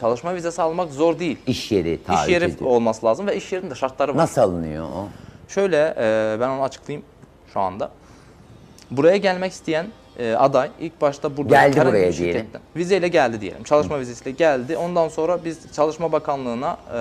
[0.00, 1.38] Çalışma vizesi almak zor değil.
[1.46, 2.70] İş yeri İş taahhüt yeri ediyor.
[2.70, 4.16] olması lazım ve iş yerinde şartları var.
[4.16, 5.08] Nasıl alınıyor o?
[5.48, 7.06] Şöyle e, ben onu açıklayayım
[7.52, 7.90] şu anda.
[8.90, 9.86] Buraya gelmek isteyen
[10.18, 13.62] e, aday ilk başta burada Geldi buraya şirketten- Vizeyle geldi diyelim.
[13.64, 14.76] Çalışma vizesiyle geldi.
[14.76, 16.98] Ondan sonra biz Çalışma Bakanlığı'na e,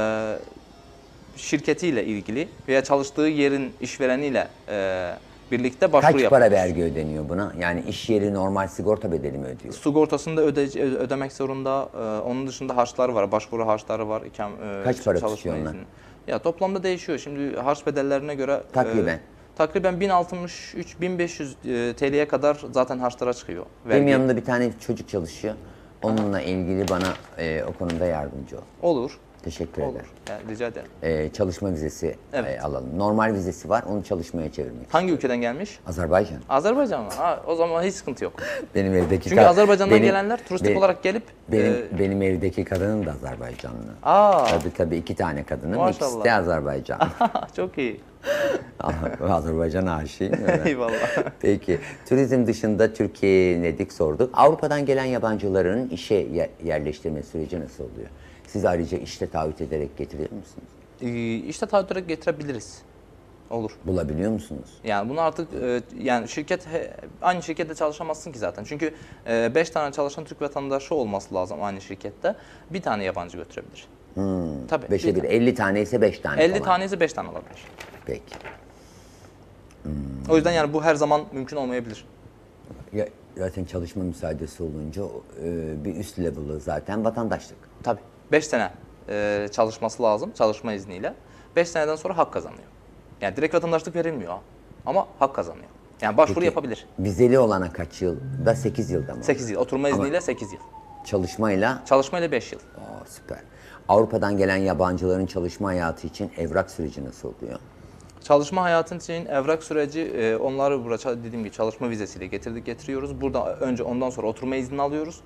[1.37, 5.13] şirketiyle ilgili veya çalıştığı yerin işvereniyle e,
[5.51, 7.53] birlikte başvuru Kaç para vergi ödeniyor buna?
[7.59, 9.73] Yani iş yeri normal sigorta bedeli mi ödüyor?
[9.73, 11.89] Sigortasını da öde, ödemek zorunda.
[11.93, 14.21] E, onun dışında harçlar var, başvuru harçları var.
[14.21, 15.65] İkam, e, Kaç para tutuyor onlar?
[15.71, 15.81] izni.
[16.27, 17.17] Ya toplamda değişiyor.
[17.19, 19.19] Şimdi harç bedellerine göre e, Takriben.
[19.57, 23.65] takriben 1063 1500 e, TL'ye kadar zaten harçlara çıkıyor.
[23.85, 24.11] Benim vergi.
[24.11, 25.53] yanımda bir tane çocuk çalışıyor.
[26.01, 28.61] Onunla ilgili bana e, o konuda yardımcı ol.
[28.81, 29.11] Olur.
[29.47, 29.91] Teşekkür Olur.
[29.91, 30.05] ederim.
[30.29, 30.87] Yani rica ederim.
[31.03, 32.57] E, çalışma vizesi Evet.
[32.59, 32.89] e, alalım.
[32.99, 34.93] Normal vizesi var, onu çalışmaya çevirmek.
[34.93, 35.79] Hangi ülkeden gelmiş?
[35.87, 36.37] Azerbaycan.
[36.49, 37.09] Azerbaycan mı?
[37.17, 38.33] Ha, o zaman hiç sıkıntı yok.
[38.75, 43.05] Benim evdeki Çünkü Azerbaycan'dan benim- gelenler turistik benim- olarak gelip benim e, benim evdeki kadının
[43.05, 43.77] da Azerbaycanlı.
[44.03, 46.09] aa Tabii tabii iki tane kadının Maşallah.
[46.11, 46.99] ikisi de Azerbaycan.
[47.55, 47.99] çok iyi.
[49.29, 50.33] Azerbaycan aşığıyım.
[50.65, 51.23] Eyvallah.
[51.39, 51.79] Peki
[52.09, 54.29] turizm dışında Türkiye'ye ne dik sorduk.
[54.33, 58.07] Avrupa'dan gelen yabancıların işe ye- yerleştirme süreci nasıl oluyor?
[58.57, 60.67] Siz ayrıca işte taahhüt ederek getiriyor musunuz?
[61.01, 62.81] Ee, işte taahhüt getirebiliriz.
[63.49, 63.71] Olur.
[63.85, 64.69] Bulabiliyor musunuz?
[64.83, 68.63] Yani bunu artık e, yani şirket he- aynı şirkette çalışamazsın ki zaten.
[68.63, 68.93] Çünkü
[69.27, 72.35] 5 tane çalışan Türk vatandaşı olması lazım aynı şirkette.
[72.69, 73.87] Bir tane yabancı götürebilir.
[74.67, 74.91] Tabii.
[74.91, 75.33] Beşe bir, tane.
[75.33, 76.63] 50 tane ise 5 tane 50 falan.
[76.63, 77.65] tanesi 5 tane olabilir.
[78.05, 78.35] Peki.
[80.29, 82.05] O yüzden yani bu her zaman mümkün olmayabilir.
[82.93, 85.03] Ya, zaten çalışma müsaadesi olunca
[85.43, 87.57] e, bir üst level'ı zaten vatandaşlık.
[87.83, 88.01] Tabii.
[88.31, 88.71] 5 sene
[89.09, 91.13] e, çalışması lazım çalışma izniyle.
[91.55, 92.67] 5 seneden sonra hak kazanıyor.
[93.21, 94.33] Yani direkt vatandaşlık verilmiyor
[94.85, 95.67] ama hak kazanıyor.
[96.01, 96.87] Yani başvuru Peki, yapabilir.
[96.99, 98.55] Vizeli olana kaç yılda?
[98.55, 99.23] 8 yılda mı?
[99.23, 99.59] 8 yıl.
[99.59, 100.59] Oturma izniyle 8 yıl.
[101.05, 102.59] Çalışmayla Çalışmayla 5 yıl.
[102.59, 103.39] Aa, süper.
[103.89, 107.59] Avrupa'dan gelen yabancıların çalışma hayatı için evrak süreci nasıl oluyor?
[108.23, 113.21] Çalışma hayatın için evrak süreci e, onları burada ça- dediğim gibi çalışma vizesiyle getirdik getiriyoruz.
[113.21, 115.21] Burada önce ondan sonra oturma izni alıyoruz.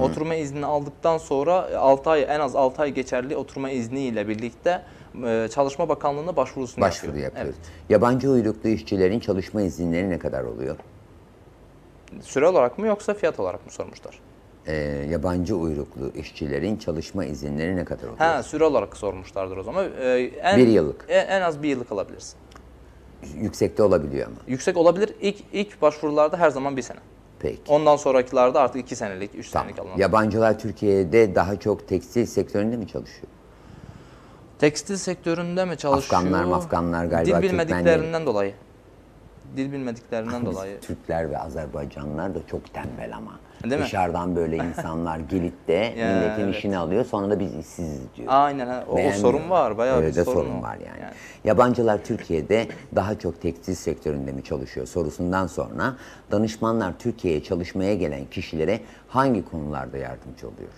[0.00, 4.82] Oturma izni aldıktan sonra 6 ay en az 6 ay geçerli oturma izniyle birlikte
[5.26, 7.24] e, Çalışma Bakanlığı'na başvurusunu Başvuru yapıyor.
[7.24, 7.56] yapıyoruz.
[7.88, 10.76] Yabancı uyruklu işçilerin çalışma izinleri ne kadar oluyor?
[12.14, 12.24] Evet.
[12.24, 14.18] Süre olarak mı yoksa fiyat olarak mı sormuşlar?
[14.68, 18.18] Ee, yabancı uyruklu işçilerin çalışma izinleri ne kadar oluyor?
[18.18, 19.86] Ha süre olarak sormuşlardır o zaman.
[20.00, 20.08] E,
[20.42, 21.04] en, Bir yıllık.
[21.08, 22.36] e, En az bir yıllık alabilirsin.
[23.40, 24.36] Yüksekte olabiliyor ama.
[24.46, 25.14] Yüksek olabilir.
[25.20, 26.98] İlk ilk başvurularda her zaman bir sene.
[27.38, 27.60] Peki.
[27.68, 29.66] Ondan sonrakilerde artık iki senelik, üç Tamam.
[29.68, 29.98] senelik alınan.
[29.98, 33.26] Yabancılar Türkiye'de daha çok tekstil sektöründe mi çalışıyor?
[34.58, 36.20] Tekstil sektöründe mi çalışıyor?
[36.20, 38.54] Afganlar, Mafganlar galiba Dil bilmediklerinden dolayı.
[39.56, 40.80] Dil bilmediklerinden dolayı.
[40.80, 43.32] Türkler ve Azerbaycanlılar da çok tembel ama.
[43.64, 43.84] Değil mi?
[43.84, 46.54] Dışarıdan böyle insanlar gelip de Ya, milletin evet.
[46.56, 48.28] işini alıyor sonra da biz işsiziz diyor.
[48.30, 48.84] Aynen ha.
[48.88, 49.78] O, o sorun var.
[49.78, 51.12] Bayağı Öyle bir de sorun, var yani.
[51.44, 55.94] Yabancılar Türkiye'de daha çok tekstil sektöründe mi çalışıyor sorusundan sonra
[56.30, 60.70] danışmanlar Türkiye'ye çalışmaya gelen kişilere hangi konularda yardımcı oluyor?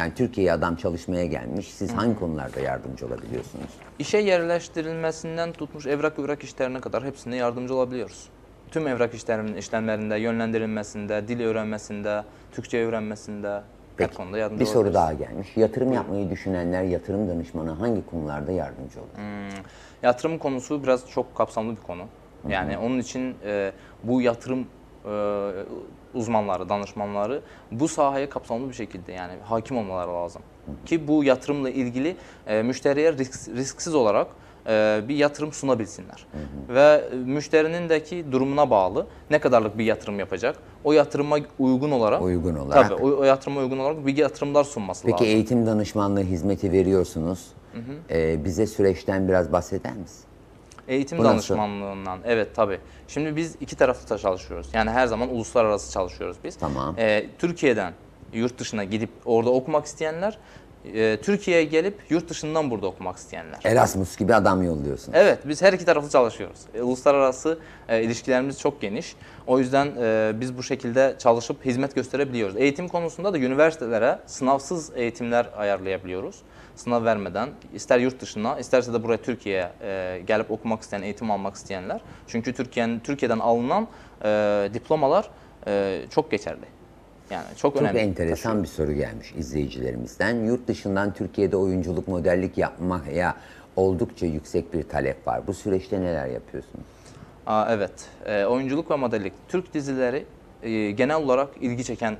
[0.00, 1.74] Yani Türkiye'ye adam çalışmaya gelmiş.
[1.74, 3.70] Siz hangi konularda yardımcı olabiliyorsunuz?
[3.98, 8.28] İşe yerleştirilmesinden tutmuş evrak evrak işlerine kadar hepsine yardımcı olabiliyoruz.
[8.70, 13.62] Tüm evrak işlerinin işlemlerinde, yönlendirilmesinde, dil öğrenmesinde, Türkçe öğrenmesinde
[13.98, 15.56] her konuda yardımcı bir soru daha gelmiş.
[15.56, 19.08] Yatırım yapmayı düşünenler yatırım danışmanı hangi konularda yardımcı olur?
[19.16, 19.64] Hmm,
[20.02, 22.02] Yatırım konusu biraz çok kapsamlı bir konu.
[22.48, 23.72] Yani onun için e,
[24.04, 24.66] bu yatırım
[25.04, 25.10] e,
[26.14, 27.42] uzmanları, danışmanları
[27.72, 30.42] bu sahaya kapsamlı bir şekilde yani hakim olmaları lazım.
[30.86, 34.26] Ki bu yatırımla ilgili e, müşteriye risk- risksiz olarak
[34.66, 36.26] e, bir yatırım sunabilsinler.
[36.68, 40.56] Ve e, müşterinin durumuna bağlı ne kadarlık bir yatırım yapacak.
[40.84, 42.88] O yatırıma uygun olarak Uygun olarak.
[42.88, 45.26] Tabii o, o yatırıma uygun olarak bir yatırımlar sunması Peki lazım.
[45.26, 47.46] eğitim danışmanlığı hizmeti veriyorsunuz.
[48.10, 50.24] Ee, bize süreçten biraz bahseder misin?
[50.90, 51.34] Eğitim Bu nasıl?
[51.34, 52.18] danışmanlığından.
[52.24, 52.78] Evet tabii.
[53.08, 54.66] Şimdi biz iki taraflı da çalışıyoruz.
[54.72, 56.56] Yani her zaman uluslararası çalışıyoruz biz.
[56.56, 56.94] Tamam.
[56.98, 57.92] Ee, Türkiye'den
[58.32, 60.38] yurt dışına gidip orada okumak isteyenler,
[60.94, 63.58] e, Türkiye'ye gelip yurt dışından burada okumak isteyenler.
[63.64, 65.12] Erasmus gibi adam yolluyorsun.
[65.16, 66.58] Evet, biz her iki taraflı çalışıyoruz.
[66.74, 69.16] E, Uluslararası e, ilişkilerimiz çok geniş.
[69.46, 72.56] O yüzden e, biz bu şekilde çalışıp hizmet gösterebiliyoruz.
[72.56, 76.36] Eğitim konusunda da üniversitelere sınavsız eğitimler ayarlayabiliyoruz.
[76.80, 81.54] Sınav vermeden ister yurt dışına isterse de buraya Türkiye'ye e, gelip okumak isteyen, eğitim almak
[81.54, 82.00] isteyenler.
[82.26, 83.88] Çünkü Türkiye'nin Türkiye'den alınan
[84.24, 85.30] e, diplomalar
[85.66, 86.64] e, çok geçerli.
[87.30, 87.98] Yani çok, Çok önemli.
[87.98, 90.44] enteresan bir soru gelmiş izleyicilerimizden.
[90.44, 93.36] Yurt dışından Türkiye'de oyunculuk, modellik yapmaya
[93.76, 95.46] oldukça yüksek bir talep var.
[95.46, 96.84] Bu süreçte neler yapıyorsunuz?
[97.46, 97.92] Aa, evet.
[98.26, 99.32] Ee, oyunculuk ve modellik.
[99.48, 100.24] Türk dizileri
[100.62, 102.16] e, genel olarak ilgi çeken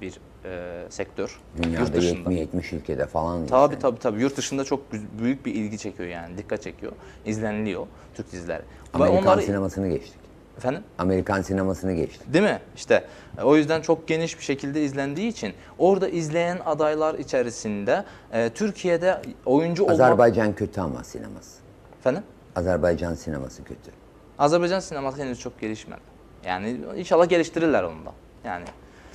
[0.00, 1.40] bir e, sektör.
[1.62, 2.32] Dünyada dışında.
[2.32, 3.46] 70 ülkede falan.
[3.46, 4.20] Tabii tabii tabii.
[4.20, 4.80] Yurt dışında çok
[5.18, 6.38] büyük bir ilgi çekiyor yani.
[6.38, 6.92] Dikkat çekiyor.
[7.26, 8.62] İzleniliyor Türk dizileri.
[8.94, 10.22] Amerikan sinemasını geçtik.
[10.56, 10.82] Efendim?
[10.98, 12.32] Amerikan sinemasını geçtik.
[12.32, 12.58] Değil mi?
[12.76, 13.04] İşte
[13.38, 19.22] e, o yüzden çok geniş bir şekilde izlendiği için orada izleyen adaylar içerisinde e, Türkiye'de
[19.46, 19.94] oyuncu olmak...
[19.94, 21.60] Azerbaycan kötü ama sineması.
[21.98, 22.22] Efendim?
[22.56, 23.90] Azerbaycan sineması kötü.
[24.38, 26.00] Azerbaycan sineması henüz çok gelişmedi.
[26.46, 28.12] Yani inşallah geliştirirler onu da.
[28.44, 28.64] Yani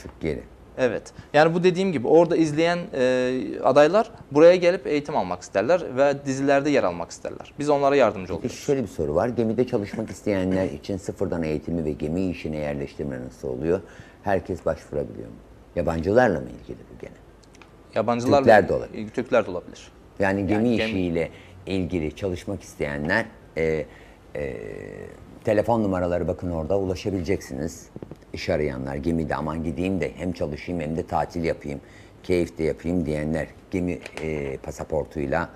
[0.03, 0.43] Çok geri.
[0.77, 1.03] Evet.
[1.33, 6.69] Yani bu dediğim gibi orada izleyen e, adaylar buraya gelip eğitim almak isterler ve dizilerde
[6.69, 7.53] yer almak isterler.
[7.59, 8.59] Biz onlara yardımcı Peki oluyoruz.
[8.59, 9.27] şöyle bir soru var.
[9.27, 13.81] Gemide çalışmak isteyenler için sıfırdan eğitimi ve gemi işine yerleştirme nasıl oluyor?
[14.23, 15.35] Herkes başvurabiliyor mu?
[15.75, 17.13] Yabancılarla mı ilgili bu gene?
[17.95, 19.09] Yabancılar Türkler de olabilir.
[19.09, 19.91] Türkler de olabilir.
[20.19, 21.29] Yani gemi Yani gemi- işiyle
[21.65, 23.25] ilgili çalışmak isteyenler
[23.57, 23.85] e,
[24.35, 24.53] e,
[25.43, 27.89] telefon numaraları bakın orada ulaşabileceksiniz.
[28.33, 31.81] İş arayanlar gemide aman gideyim de hem çalışayım hem de tatil yapayım,
[32.23, 35.49] keyif de yapayım diyenler gemi e, pasaportuyla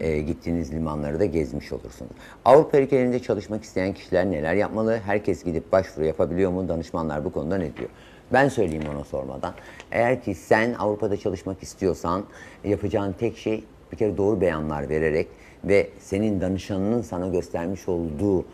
[0.00, 2.12] e, gittiğiniz limanları da gezmiş olursunuz.
[2.44, 5.00] Avrupa ülkelerinde çalışmak isteyen kişiler neler yapmalı?
[5.04, 6.68] Herkes gidip başvuru yapabiliyor mu?
[6.68, 7.88] Danışmanlar bu konuda ne diyor?
[8.32, 9.54] Ben söyleyeyim ona sormadan.
[9.92, 12.24] Eğer ki sen Avrupa'da çalışmak istiyorsan
[12.64, 15.28] yapacağın tek şey bir kere doğru beyanlar vererek
[15.64, 18.44] ve senin danışanının sana göstermiş olduğu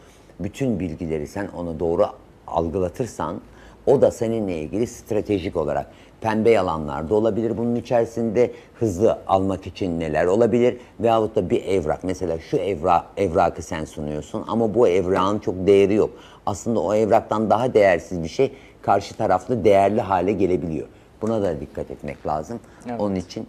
[0.40, 2.06] bütün bilgileri sen ona doğru
[2.46, 3.40] algılatırsan
[3.86, 5.86] o da seninle ilgili stratejik olarak
[6.20, 7.58] pembe yalanlar da olabilir.
[7.58, 10.76] Bunun içerisinde hızlı almak için neler olabilir?
[11.00, 12.04] Veyahut da bir evrak.
[12.04, 16.10] Mesela şu evra, evrakı sen sunuyorsun ama bu evrağın çok değeri yok.
[16.46, 20.88] Aslında o evraktan daha değersiz bir şey karşı taraflı değerli hale gelebiliyor.
[21.22, 22.60] Buna da dikkat etmek lazım.
[22.88, 23.00] Evet.
[23.00, 23.46] Onun için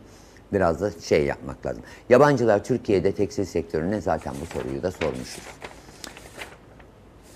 [0.54, 1.84] biraz da şey yapmak lazım.
[2.10, 5.44] Yabancılar Türkiye'de tekstil sektörüne zaten bu soruyu da sormuşuz.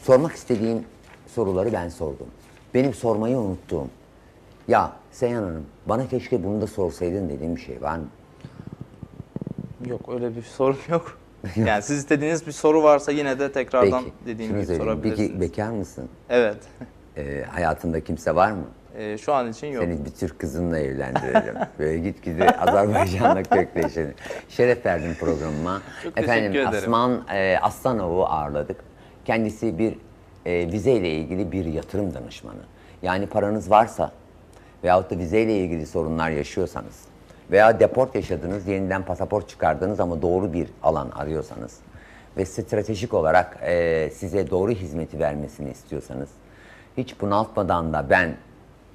[0.04, 0.84] Sormak istediğim
[1.28, 2.28] soruları ben sordum.
[2.78, 3.88] Benim sormayı unuttuğum,
[4.68, 8.06] ya Seyhan Hanım bana keşke bunu da sorsaydın dediğim bir şey var mı?
[9.86, 11.18] Yok öyle bir sorum yok.
[11.56, 14.84] Yani siz istediğiniz bir soru varsa yine de tekrardan Peki, dediğim gibi söyleyeyim.
[14.84, 15.30] sorabilirsiniz.
[15.30, 16.10] Peki bekar mısın?
[16.30, 16.58] Evet.
[17.18, 18.66] Ee, hayatında kimse var mı?
[18.98, 19.84] E, şu an için yok.
[19.84, 21.56] Seni bir Türk kızınla evlendirelim.
[21.80, 24.14] Böyle gitgide Azerbaycan'la kökleşelim.
[24.50, 25.82] Şeref verdim programıma.
[26.04, 26.68] Çok teşekkür Efendim ederim.
[26.68, 28.78] Asman e, Aslanov'u ağırladık.
[29.26, 29.96] Kendisi bir
[30.48, 32.62] e, vizeyle ilgili bir yatırım danışmanı.
[33.02, 34.12] Yani paranız varsa
[34.84, 37.02] veyahut da vizeyle ilgili sorunlar yaşıyorsanız
[37.52, 41.80] veya deport yaşadınız, yeniden pasaport çıkardınız ama doğru bir alan arıyorsanız
[42.38, 46.30] ve stratejik olarak e, size doğru hizmeti vermesini istiyorsanız
[46.98, 48.36] hiç bunaltmadan da ben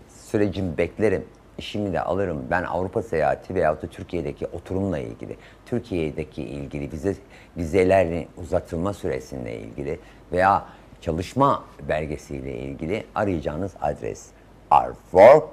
[0.09, 1.25] sürecimi beklerim,
[1.59, 2.47] işimi de alırım.
[2.51, 5.37] Ben Avrupa seyahati veyahut da Türkiye'deki oturumla ilgili,
[5.67, 7.15] Türkiye'deki ilgili vize,
[7.57, 9.99] vizelerin uzatılma süresinle ilgili
[10.33, 10.65] veya
[11.03, 14.27] çalışma belgesiyle ilgili arayacağınız adres
[14.71, 15.45] Alwork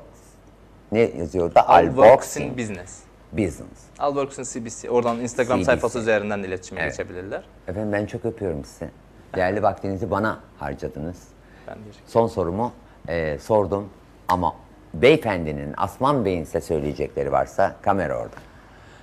[0.92, 3.00] ne yazıyor da Alworks'in Business.
[3.34, 3.80] Business.
[4.00, 4.90] Alworks'in CBC.
[4.90, 5.66] Oradan Instagram CBC.
[5.66, 6.98] sayfası üzerinden iletişime Evet.
[6.98, 7.44] geçebilirler.
[7.68, 8.90] Efendim ben çok öpüyorum sizi.
[9.36, 11.24] Değerli vaktinizi bana harcadınız.
[11.68, 12.72] Ben Son sorumu
[13.08, 13.90] e, sordum
[14.28, 14.56] ama
[14.94, 18.36] beyefendinin, Asman Bey'in size söyleyecekleri varsa kamera orada.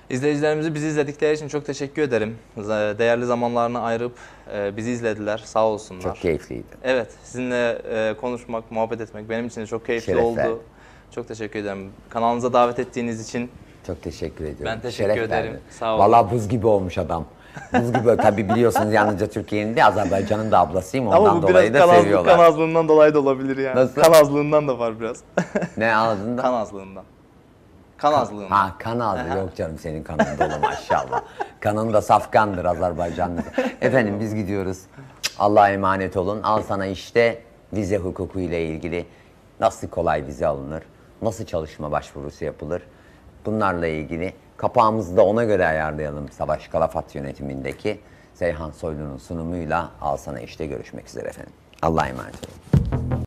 [0.09, 2.37] İzleyicilerimizi bizi izledikleri için çok teşekkür ederim.
[2.99, 4.11] Değerli zamanlarını ayırıp
[4.53, 5.37] e, bizi izlediler.
[5.37, 6.01] Sağ olsunlar.
[6.01, 6.63] Çok keyifliydi.
[6.83, 10.61] Evet, sizinle e, konuşmak, muhabbet etmek benim için de çok keyifli Şeref oldu.
[11.11, 11.91] Çok teşekkür ederim.
[12.09, 13.51] Kanalınıza davet ettiğiniz için
[13.87, 14.65] Çok teşekkür ediyorum.
[14.65, 15.29] Ben teşekkür ederim.
[15.31, 15.59] verdin.
[15.69, 15.99] Sağ olun.
[15.99, 17.25] Vallahi buz gibi olmuş adam.
[17.73, 21.81] Buz gibi tabii biliyorsunuz yalnızca Türkiye'nin de Azerbaycan'ın da ablasıyım ondan Ama bu dolayı biraz
[21.83, 22.37] da kanaz, seviyorlar.
[22.37, 23.75] kanazlığından dolayı da olabilir yani.
[23.75, 24.01] Nasıl?
[24.01, 25.17] Kanazlığından da var biraz.
[25.77, 26.41] Ne ağzında?
[26.41, 27.03] kanazlığından.
[27.97, 28.49] Kanazlığından.
[28.49, 31.21] Ha kan ağzı yok canım senin kanın dolu maşallah.
[31.59, 33.41] Kanın da safkandır Azerbaycanlı.
[33.81, 34.79] Efendim biz gidiyoruz.
[35.39, 36.43] Allah'a emanet olun.
[36.43, 37.41] Al sana işte
[37.73, 39.05] vize hukuku ile ilgili
[39.59, 40.83] nasıl kolay vize alınır,
[41.21, 42.81] nasıl çalışma başvurusu yapılır.
[43.45, 47.99] Bunlarla ilgili kapağımızı da ona göre ayarlayalım Savaş Kalafat yönetimindeki.
[48.33, 51.53] Seyhan Soylu'nun sunumuyla Al Sana İşte görüşmek üzere efendim.
[51.81, 53.26] Allah'a emanet olun.